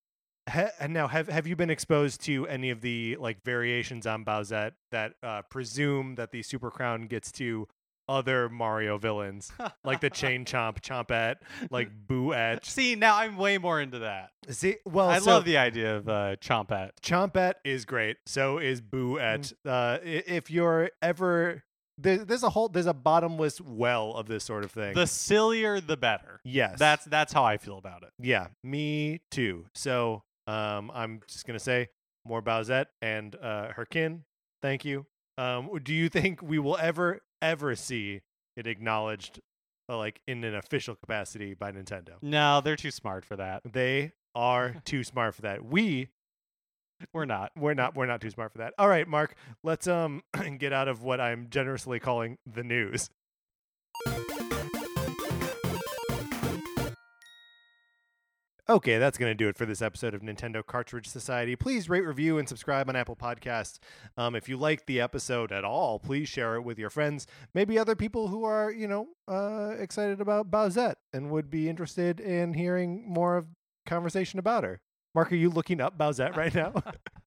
[0.48, 4.24] ha- and now have have you been exposed to any of the like variations on
[4.24, 7.66] Bowsette that uh, presume that the Super Crown gets to
[8.08, 9.50] other Mario villains,
[9.82, 11.36] like the Chain Chomp, Chompette,
[11.72, 12.70] like Boo Etch?
[12.70, 14.30] See, now I'm way more into that.
[14.48, 16.90] See, well, I so love the idea of uh, Chompette.
[17.02, 18.18] Chompette is great.
[18.26, 19.52] So is Boo Etch.
[19.64, 21.64] Uh, if you're ever
[21.98, 24.94] there, there's a whole there's a bottomless well of this sort of thing.
[24.94, 26.38] The sillier, the better.
[26.44, 28.10] yes, That's that's how I feel about it.
[28.20, 29.64] yeah, me too.
[29.74, 31.88] So um, I'm just gonna say
[32.24, 34.24] more Bowsette and uh, her kin.
[34.62, 35.06] Thank you.
[35.38, 38.22] Um, do you think we will ever ever see
[38.56, 39.40] it acknowledged,
[39.88, 42.14] uh, like in an official capacity by Nintendo?
[42.22, 43.62] No, they're too smart for that.
[43.70, 45.64] They are too smart for that.
[45.64, 46.08] We
[47.12, 47.52] We're not.
[47.56, 48.72] we're not we're not too smart for that.
[48.78, 50.22] All right, Mark, let's um
[50.58, 53.10] get out of what I'm generously calling the news.
[58.68, 61.54] Okay, that's going to do it for this episode of Nintendo Cartridge Society.
[61.54, 63.78] Please rate, review, and subscribe on Apple Podcasts.
[64.16, 67.28] Um, if you liked the episode at all, please share it with your friends.
[67.54, 72.18] Maybe other people who are, you know, uh, excited about Bowsette and would be interested
[72.18, 73.46] in hearing more of
[73.86, 74.80] conversation about her.
[75.14, 76.72] Mark, are you looking up Bowsette right now?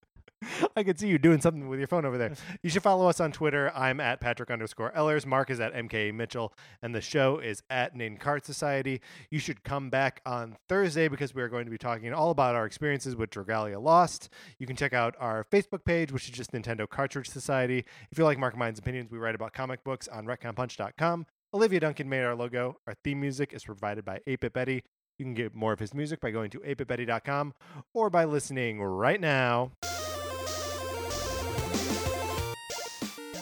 [0.75, 2.33] I can see you doing something with your phone over there.
[2.61, 3.71] You should follow us on Twitter.
[3.73, 5.25] I'm at Patrick underscore Ellers.
[5.25, 6.53] Mark is at MK Mitchell.
[6.81, 9.01] And the show is at Cart Society.
[9.29, 12.55] You should come back on Thursday because we are going to be talking all about
[12.55, 14.29] our experiences with Dragalia Lost.
[14.57, 17.85] You can check out our Facebook page, which is just Nintendo Cartridge Society.
[18.11, 21.25] If you like Mark and Mine's opinions, we write about comic books on retconpunch.com.
[21.53, 22.77] Olivia Duncan made our logo.
[22.87, 24.83] Our theme music is provided by 8-Bit Betty.
[25.17, 27.53] You can get more of his music by going to 8bitbetty.com
[27.93, 29.71] or by listening right now.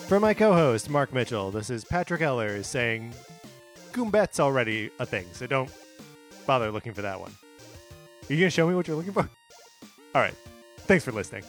[0.08, 3.12] For my co host, Mark Mitchell, this is Patrick Ellers saying
[3.92, 5.70] Goombette's already a thing, so don't
[6.46, 7.30] bother looking for that one.
[7.30, 9.28] Are you going to show me what you're looking for?
[10.14, 10.34] All right.
[10.78, 11.44] Thanks for listening.